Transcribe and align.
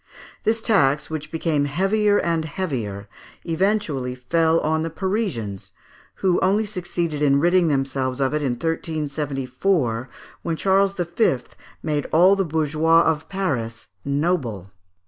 This 0.45 0.63
tax, 0.63 1.11
which 1.11 1.31
became 1.31 1.65
heavier 1.65 2.17
and 2.17 2.43
heavier, 2.45 3.07
eventually 3.43 4.15
fell 4.15 4.59
on 4.61 4.81
the 4.81 4.89
Parisians, 4.89 5.73
who 6.15 6.39
only 6.39 6.65
succeeded 6.65 7.21
in 7.21 7.39
ridding 7.39 7.67
themselves 7.67 8.19
of 8.19 8.33
it 8.33 8.41
in 8.41 8.53
1374, 8.53 10.09
when 10.41 10.55
Charles 10.55 10.95
V. 10.95 11.37
made 11.83 12.07
all 12.11 12.35
the 12.35 12.43
bourgeois 12.43 13.03
of 13.03 13.29
Paris 13.29 13.89
noble. 14.03 14.71